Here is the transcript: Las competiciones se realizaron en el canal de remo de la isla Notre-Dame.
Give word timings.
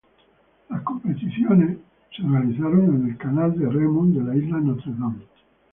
Las 0.69 0.81
competiciones 0.81 1.77
se 2.09 2.23
realizaron 2.23 2.85
en 3.03 3.11
el 3.11 3.17
canal 3.19 3.55
de 3.55 3.69
remo 3.69 4.07
de 4.07 4.23
la 4.23 4.35
isla 4.35 4.57
Notre-Dame. 4.59 5.25